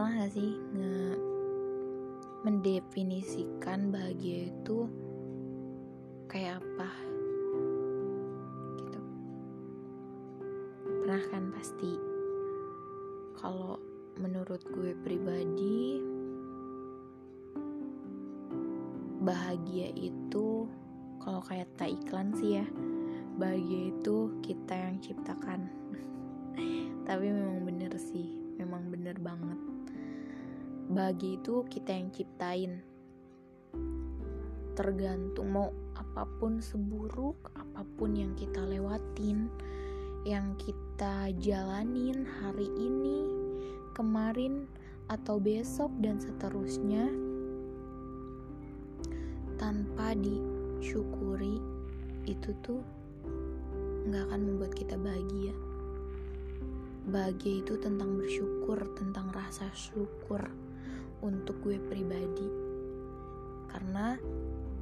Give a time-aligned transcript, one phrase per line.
[0.00, 1.20] pernah gak sih nge
[2.40, 4.88] mendefinisikan bahagia itu
[6.24, 6.88] kayak apa?
[8.80, 9.00] Gitu.
[11.04, 12.00] Pernah kan pasti.
[13.44, 13.76] Kalau
[14.16, 16.00] menurut gue pribadi
[19.20, 20.64] bahagia itu
[21.20, 22.66] kalau kayak tak iklan sih ya
[23.36, 25.68] bahagia itu kita yang ciptakan.
[27.04, 29.79] Tapi memang bener sih memang bener banget
[30.90, 32.82] bahagia itu kita yang ciptain.
[34.74, 39.46] Tergantung mau apa pun seburuk apa pun yang kita lewatin
[40.26, 43.24] yang kita jalanin hari ini
[43.94, 44.66] kemarin
[45.06, 47.08] atau besok dan seterusnya
[49.56, 51.62] tanpa disyukuri
[52.28, 52.82] itu tuh
[54.10, 55.54] nggak akan membuat kita bahagia.
[57.08, 60.42] Bahagia itu tentang bersyukur tentang rasa syukur
[61.24, 62.48] untuk gue pribadi.
[63.70, 64.18] Karena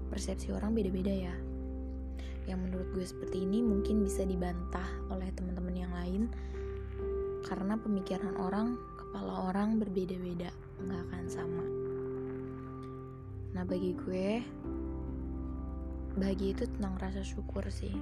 [0.09, 1.35] persepsi orang beda-beda ya.
[2.49, 6.23] Yang menurut gue seperti ini mungkin bisa dibantah oleh teman-teman yang lain.
[7.45, 10.51] Karena pemikiran orang kepala orang berbeda-beda.
[10.83, 11.65] Nggak akan sama.
[13.53, 14.43] Nah bagi gue
[16.19, 17.95] bahagia itu tentang rasa syukur sih.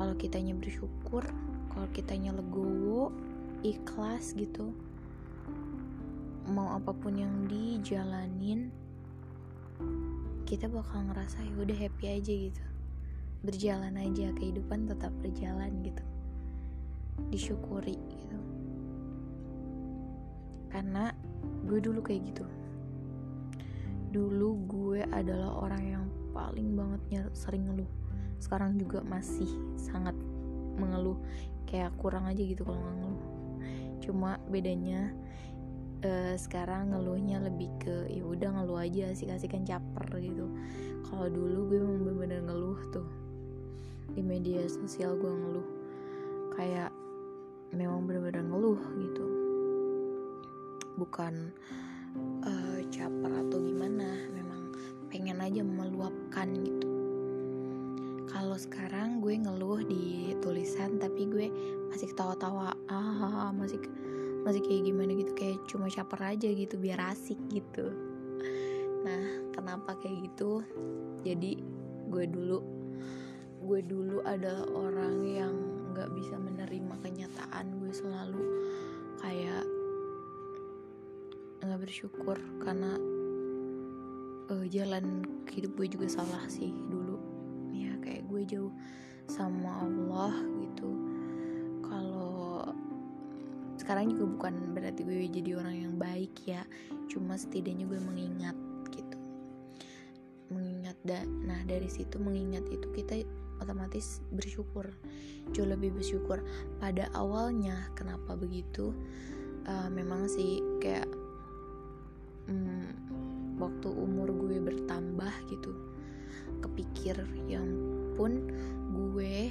[0.00, 1.28] Kalau kitanya bersyukur
[1.70, 3.14] kalau kitanya legowo
[3.62, 4.74] ikhlas gitu
[6.50, 8.74] mau apa pun yang dijalanin
[10.50, 12.64] kita bakal ngerasa ya udah happy aja gitu.
[13.46, 16.02] Berjalan aja kehidupan tetap berjalan gitu.
[17.30, 18.38] Disyukuri gitu.
[20.74, 21.14] Karena
[21.70, 22.44] gue dulu kayak gitu.
[24.10, 27.90] Dulu gue adalah orang yang paling banget sering ngeluh.
[28.42, 30.18] Sekarang juga masih sangat
[30.82, 31.16] mengeluh.
[31.62, 33.22] Kayak kurang aja gitu kalau ngeluh.
[34.02, 35.14] Cuma bedanya
[36.04, 40.46] uh, sekarang ngeluhnya lebih ke ya udah ngeluh aja sih kasihkan caper gitu.
[41.08, 43.08] Kalau dulu gue memang bener-bener ngeluh tuh.
[44.10, 45.68] Di media sosial gue ngeluh.
[46.56, 46.90] Kayak
[47.74, 49.26] memang bener-bener ngeluh gitu.
[50.98, 51.54] Bukan
[52.44, 54.74] uh, caper atau gimana memang
[55.08, 56.88] pengen aja meluapkan gitu.
[58.30, 61.46] Kalau sekarang gue ngeluh di tulisan tapi gue
[61.90, 62.70] masih ketawa-tawa.
[62.86, 63.82] Ah masih
[64.40, 67.92] masih kayak gimana gitu kayak cuma caper aja gitu biar asik gitu.
[69.04, 70.64] Nah kenapa kayak gitu?
[71.24, 71.60] Jadi
[72.08, 72.58] gue dulu
[73.60, 75.54] gue dulu adalah orang yang
[75.92, 78.44] nggak bisa menerima kenyataan gue selalu.
[79.20, 79.64] Kayak
[81.60, 82.96] nggak bersyukur karena
[84.48, 87.20] uh, jalan hidup gue juga salah sih dulu.
[87.76, 88.72] Ya kayak gue jauh
[89.28, 90.34] sama Allah
[90.64, 91.09] gitu
[93.90, 96.62] sekarang juga bukan berarti gue jadi orang yang baik ya.
[97.10, 98.54] Cuma setidaknya gue mengingat
[98.94, 99.18] gitu.
[100.54, 103.26] Mengingat da nah dari situ mengingat itu kita
[103.58, 104.86] otomatis bersyukur
[105.50, 106.38] jauh lebih bersyukur.
[106.78, 108.94] Pada awalnya kenapa begitu?
[109.66, 111.10] Uh, memang sih kayak
[112.46, 112.94] hmm,
[113.58, 115.74] waktu umur gue bertambah gitu
[116.62, 117.18] kepikir
[117.50, 117.66] yang
[118.14, 118.54] pun
[118.94, 119.50] gue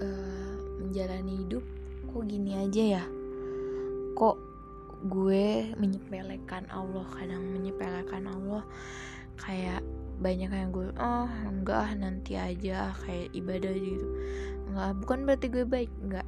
[0.00, 0.43] uh,
[0.94, 1.64] menjalani hidup
[2.06, 3.04] kok gini aja ya?
[4.14, 4.38] Kok
[5.10, 8.62] gue menyepelekan Allah kadang menyepelekan Allah
[9.34, 9.82] kayak
[10.22, 14.06] banyak yang gue oh enggak nanti aja kayak ibadah gitu
[14.70, 16.26] enggak bukan berarti gue baik enggak.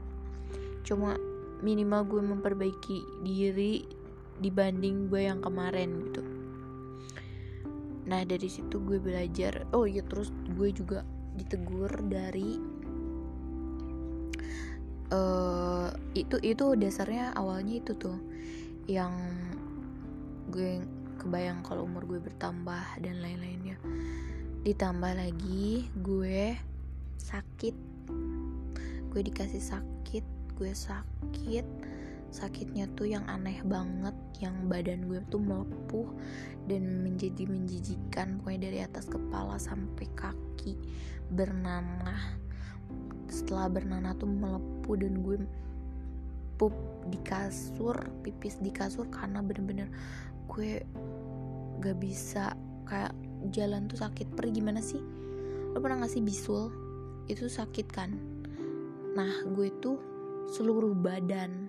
[0.82, 1.14] Cuma
[1.62, 3.86] minimal gue memperbaiki diri
[4.42, 6.26] dibanding gue yang kemarin gitu.
[8.10, 11.06] Nah dari situ gue belajar oh iya terus gue juga
[11.38, 12.75] ditegur dari
[15.12, 18.18] uh, itu itu dasarnya awalnya itu tuh
[18.86, 19.12] yang
[20.50, 20.82] gue
[21.18, 23.76] kebayang kalau umur gue bertambah dan lain-lainnya.
[24.62, 26.54] Ditambah lagi gue
[27.18, 27.74] sakit.
[29.10, 30.24] Gue dikasih sakit
[30.56, 31.66] gue sakit.
[32.30, 36.08] Sakitnya tuh yang aneh banget yang badan gue tuh melepuh
[36.66, 40.74] dan menjadi menjijikan pokoknya dari atas kepala sampai kaki
[41.32, 42.45] bernanah
[43.28, 45.36] setelah bernanah tuh melepuh dan gue
[46.56, 46.72] pup
[47.12, 47.94] di kasur
[48.24, 49.92] pipis di kasur karena bener-bener
[50.48, 50.80] gue
[51.84, 52.56] gak bisa
[52.88, 53.12] kayak
[53.52, 54.32] jalan tuh sakit.
[54.32, 55.02] Perih gimana sih?
[55.74, 56.72] Lo pernah gak sih bisul?
[57.28, 58.16] Itu sakit kan?
[59.12, 59.98] Nah gue tuh
[60.54, 61.68] seluruh badan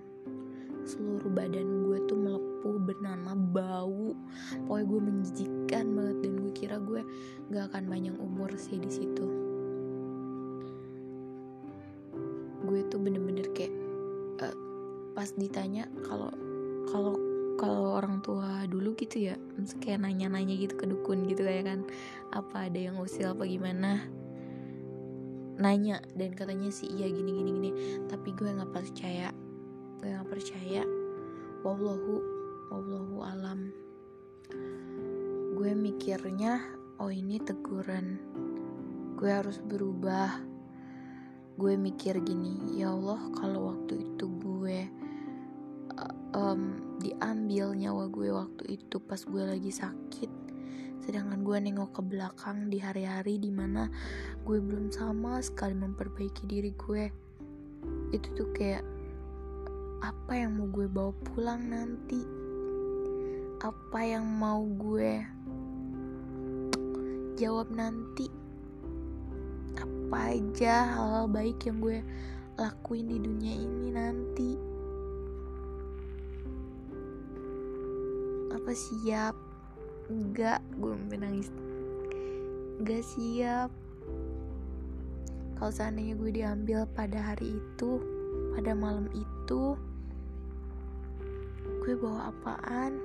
[0.88, 2.80] seluruh badan gue tuh melepuh
[3.52, 4.16] bau.
[4.64, 7.00] Pokoknya gue menjijikan banget dan gue kira gue
[7.52, 9.47] gak akan panjang umur sih di situ
[12.68, 13.72] gue tuh bener-bener kayak
[14.44, 14.56] uh,
[15.16, 16.28] pas ditanya kalau
[16.92, 17.16] kalau
[17.58, 19.34] kalau orang tua dulu gitu ya
[19.82, 21.80] kayak nanya-nanya gitu ke dukun gitu kayak kan
[22.30, 24.06] apa ada yang usil apa gimana?
[25.58, 27.70] Nanya dan katanya sih iya gini gini gini.
[28.06, 29.34] Tapi gue nggak percaya
[29.98, 30.86] gue nggak percaya.
[31.66, 32.22] Wallahu
[32.70, 33.74] wallahu alam.
[35.58, 36.62] Gue mikirnya
[37.02, 38.22] oh ini teguran.
[39.18, 40.47] Gue harus berubah
[41.58, 44.78] gue mikir gini ya Allah kalau waktu itu gue
[46.32, 46.62] um,
[47.02, 50.30] diambil nyawa gue waktu itu pas gue lagi sakit
[51.08, 53.88] sedangkan gue nengok ke belakang di hari-hari di mana
[54.44, 57.08] gue belum sama sekali memperbaiki diri gue.
[58.12, 58.84] Itu tuh kayak
[60.04, 62.20] apa yang mau gue bawa pulang nanti?
[63.64, 65.24] Apa yang mau gue
[67.40, 68.28] jawab nanti
[70.08, 72.00] apa aja hal-hal baik yang gue
[72.56, 74.56] lakuin di dunia ini nanti.
[78.56, 79.36] Apa siap?
[80.08, 81.52] Enggak gue menangis
[82.80, 83.68] enggak siap.
[85.60, 88.00] Kalau seandainya gue diambil pada hari itu
[88.56, 89.76] pada malam itu
[91.84, 92.96] gue bawa apaan?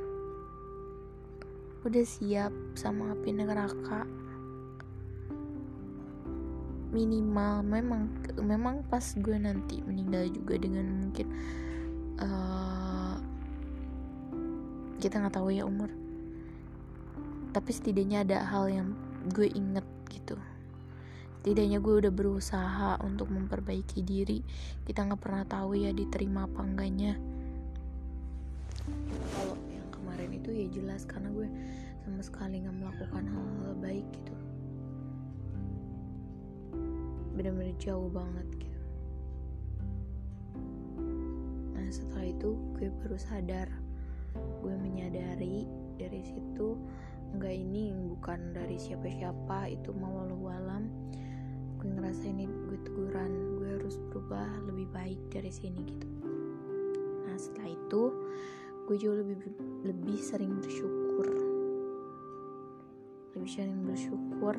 [1.84, 4.23] Udah siap sama api neraka
[6.94, 8.06] minimal memang
[8.38, 11.28] memang pas gue nanti meninggal juga dengan mungkin
[12.22, 13.18] uh,
[15.02, 15.90] kita nggak tahu ya umur.
[17.54, 18.90] Tapi setidaknya ada hal yang
[19.34, 20.38] gue inget gitu.
[21.42, 24.40] Setidaknya gue udah berusaha untuk memperbaiki diri.
[24.88, 27.20] Kita nggak pernah tahu ya diterima apa enggaknya.
[29.36, 31.50] Kalau yang kemarin itu ya jelas karena gue
[32.06, 34.34] sama sekali nggak melakukan hal-hal baik gitu
[37.34, 38.82] bener-bener jauh banget gitu
[41.74, 43.68] nah setelah itu gue baru sadar
[44.62, 46.78] gue menyadari dari situ
[47.34, 50.86] enggak ini bukan dari siapa-siapa itu mau walau alam.
[51.82, 56.08] Gue ngerasa ini gue teguran gue harus berubah lebih baik dari sini gitu.
[57.26, 58.02] Nah setelah itu
[58.86, 59.38] gue jauh lebih
[59.82, 61.28] lebih sering bersyukur.
[63.34, 64.56] Lebih sering bersyukur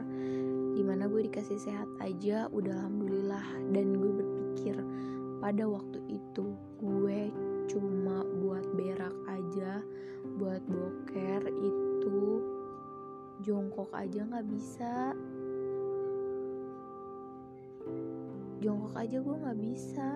[0.74, 3.46] di mana gue dikasih sehat aja udah alhamdulillah.
[3.70, 4.74] Dan gue berpikir
[5.38, 7.20] pada waktu itu gue
[7.70, 9.80] cuma buat berak aja
[10.36, 12.18] buat boker itu
[13.46, 15.14] jongkok aja nggak bisa.
[18.58, 20.10] Jongkok aja gue nggak bisa.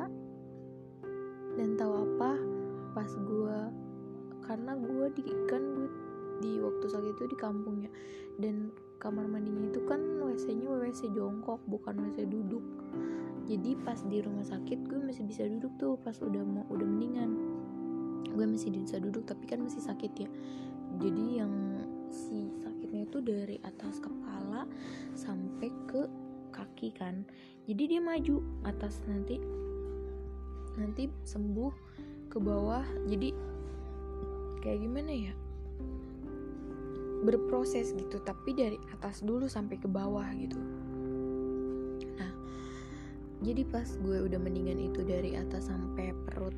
[1.54, 2.32] Dan tahu apa?
[2.98, 3.58] Pas gue
[4.48, 5.88] karena gue di kan gue
[6.40, 7.90] di waktu sakit itu di kampungnya
[8.38, 12.62] dan kamar mandinya itu kan WC-nya WC jongkok bukan WC duduk.
[13.48, 17.30] Jadi pas di rumah sakit gue masih bisa duduk tuh pas udah mau udah mendingan.
[18.34, 20.28] Gue masih bisa duduk tapi kan masih sakit ya.
[21.00, 21.52] Jadi yang
[22.12, 24.68] si sakitnya itu dari atas kepala
[25.16, 26.02] sampai ke
[26.52, 27.22] kaki kan.
[27.64, 29.40] Jadi dia maju atas nanti
[30.76, 31.72] nanti sembuh
[32.28, 32.84] ke bawah.
[33.08, 33.32] Jadi
[34.60, 35.32] kayak gimana ya
[37.22, 40.58] berproses gitu tapi dari atas dulu sampai ke bawah gitu.
[42.18, 42.32] Nah
[43.42, 46.54] jadi pas gue udah mendingan itu dari atas sampai perut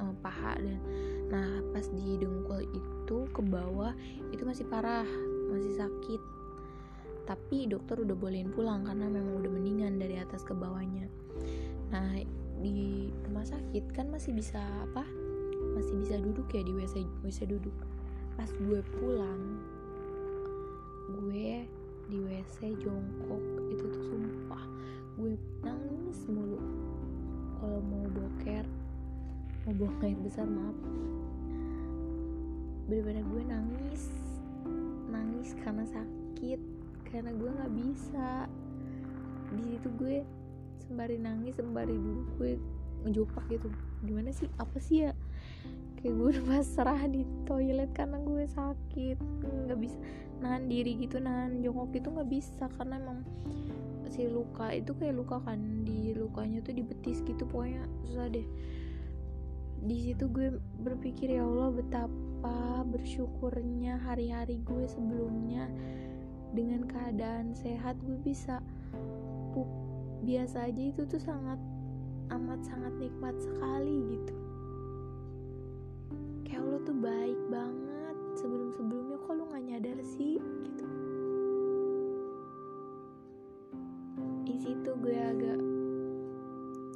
[0.00, 0.80] eh, paha dan
[1.28, 3.92] nah pas di dengkul itu ke bawah
[4.32, 5.08] itu masih parah
[5.52, 6.20] masih sakit.
[7.28, 11.04] Tapi dokter udah bolehin pulang karena memang udah mendingan dari atas ke bawahnya.
[11.92, 12.20] Nah
[12.58, 15.04] di rumah sakit kan masih bisa apa?
[15.76, 17.76] Masih bisa duduk ya di WC WC duduk.
[18.40, 19.60] Pas gue pulang
[21.08, 21.64] gue
[22.08, 23.42] di WC jongkok.
[23.72, 24.64] Itu tuh sumpah
[25.18, 25.34] gue
[25.64, 26.60] nangis mulu.
[27.58, 28.64] Kalau mau boker
[29.66, 30.76] mau buang air besar maaf.
[32.88, 34.02] Bener-bener gue nangis
[35.08, 36.60] nangis karena sakit
[37.08, 38.48] karena gue nggak bisa.
[39.52, 40.16] Di situ gue
[40.84, 42.52] sembari nangis sembari dulu gue
[43.04, 43.68] ngejopak gitu.
[44.04, 44.48] Gimana sih?
[44.60, 45.12] Apa sih ya
[45.98, 49.18] kayak gue udah pasrah di toilet karena gue sakit.
[49.66, 49.98] Nggak bisa
[50.38, 53.26] nahan diri gitu nahan jongkok itu nggak bisa karena emang
[54.06, 58.46] si luka itu kayak luka kan di lukanya tuh di betis gitu pokoknya susah deh.
[59.78, 65.66] Di situ gue berpikir ya Allah betapa bersyukurnya hari-hari gue sebelumnya
[66.54, 68.62] dengan keadaan sehat gue bisa
[69.52, 69.68] pup
[70.22, 71.60] biasa aja itu tuh sangat
[72.34, 74.37] amat sangat nikmat sekali gitu
[76.78, 80.86] lo tuh baik banget sebelum-sebelumnya kok lu nggak nyadar sih gitu.
[84.46, 85.58] Di situ gue agak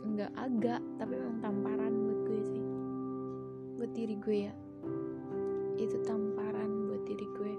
[0.07, 2.65] nggak agak tapi memang tamparan buat gue sih.
[3.83, 4.55] Buat diri gue ya.
[5.75, 7.55] Itu tamparan buat diri gue.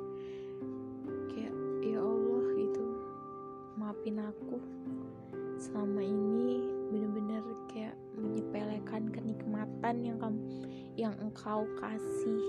[11.44, 12.40] Engkau kasih.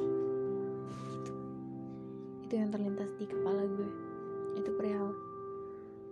[1.11, 1.33] Gitu
[2.47, 3.91] itu yang terlintas di kepala gue.
[4.55, 5.11] Itu perihal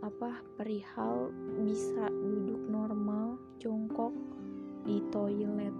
[0.03, 0.43] apa?
[0.59, 1.31] Perihal
[1.62, 4.11] bisa duduk normal jongkok
[4.83, 5.71] di toilet.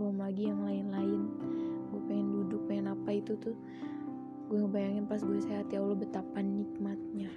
[0.00, 1.28] Belum lagi yang lain-lain.
[1.92, 3.52] Gue pengen duduk pengen apa itu tuh.
[4.48, 7.28] Gue ngebayangin pas gue sehat ya Allah betapa nikmatnya.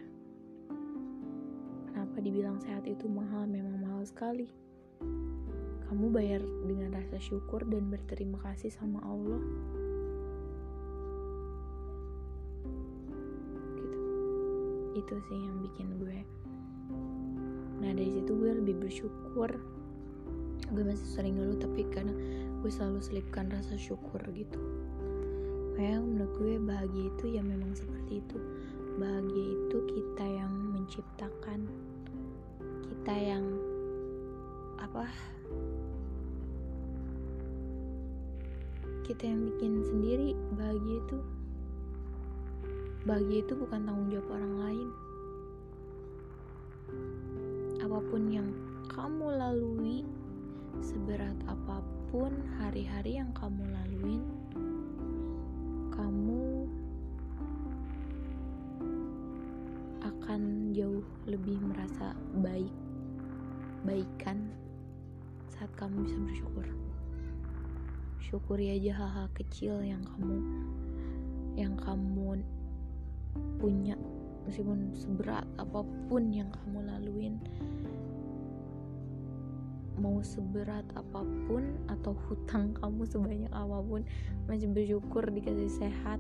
[1.91, 3.44] Kenapa dibilang sehat itu mahal?
[3.44, 4.48] Memang mahal sekali
[5.85, 9.41] kamu bayar dengan rasa syukur dan berterima kasih sama Allah.
[13.77, 13.99] Gitu.
[14.97, 16.19] Itu sih yang bikin gue.
[17.85, 19.49] Nah dari situ gue lebih bersyukur.
[20.73, 22.13] Gue masih sering ngeluh tapi karena
[22.65, 24.57] gue selalu selipkan rasa syukur gitu.
[25.77, 28.37] Kayak menurut gue bahagia itu ya memang seperti itu.
[28.97, 31.69] Bahagia itu kita yang menciptakan.
[32.89, 33.45] Kita yang
[34.81, 35.34] apa
[39.05, 41.17] kita yang bikin sendiri bahagia itu.
[43.05, 44.89] Bahagia itu bukan tanggung jawab orang lain.
[47.85, 48.50] Apa pun yang
[48.89, 50.01] kamu lalui
[50.81, 54.24] seberat apa pun hari-hari yang kamu laluin
[55.93, 56.67] kamu
[60.03, 60.41] akan
[60.75, 62.12] jauh lebih merasa
[62.43, 62.71] baik
[63.88, 64.51] baikan
[65.47, 66.84] saat kamu bisa bersyukur
[68.35, 70.43] syukuri aja hal-hal kecil yang kamu
[71.55, 72.43] yang kamu
[73.63, 73.95] punya
[74.43, 77.39] meskipun seberat apa pun yang kamu laluin.
[80.03, 84.03] Mau seberat apa pun atau hutang kamu sebanyak apa pun
[84.51, 86.19] masih bersyukur dikasih sehat.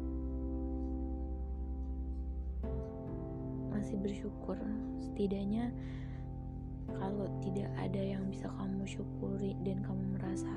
[3.75, 4.55] Masih bersyukur.
[5.03, 5.67] Setidaknya
[6.95, 10.55] kalau tidak ada yang bisa kamu syukuri dan kamu merasa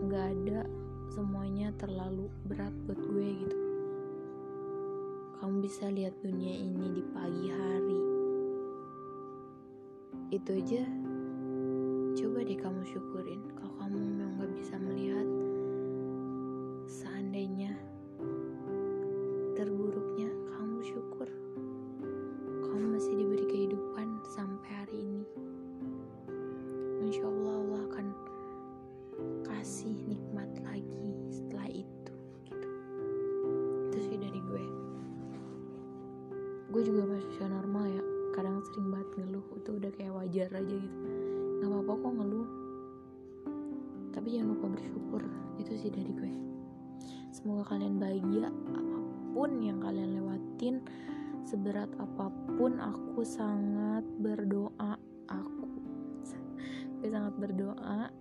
[0.00, 0.60] nggak ada
[1.12, 3.58] semuanya terlalu berat buat gue gitu.
[5.40, 8.00] Kamu bisa lihat dunia ini di pagi hari.
[10.30, 10.84] Itu aja.
[12.16, 15.28] Coba deh kamu syukurin kalau kamu memang gak bisa melihat
[16.90, 17.69] seandainya
[49.60, 50.80] yang kalian lewatin
[51.44, 54.96] seberat apa pun aku sangat berdoa
[55.28, 55.68] aku
[57.00, 58.12] gue sangat berdoa.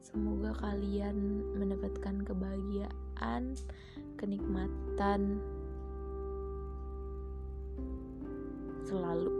[0.00, 3.54] Semoga kalian mendapatkan kebahagiaan
[4.18, 5.38] kenikmatan
[8.82, 9.30] selalu.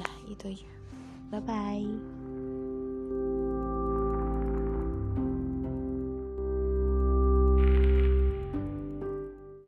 [0.00, 0.70] Dah itu aja.
[1.28, 2.13] Bye bye